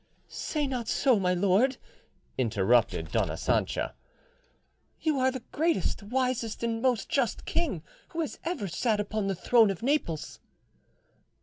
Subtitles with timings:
[0.27, 1.77] "Say not so, my lord,"
[2.35, 3.93] interrupted Dona Sancha;
[4.99, 9.35] "you are the greatest, wisest, and most just king who has ever sat upon the
[9.35, 10.39] throne of Naples."